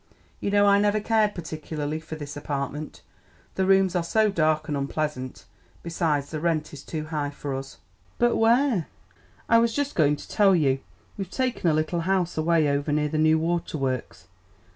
[0.39, 3.03] "You know I never cared particularly for this apartment,
[3.53, 5.45] the rooms are so dark and unpleasant;
[5.83, 7.77] besides the rent is too high for us."
[8.17, 8.87] "But where"
[9.47, 10.79] "I was just going to tell you;
[11.17, 14.27] we've taken a little house away over near the new water works."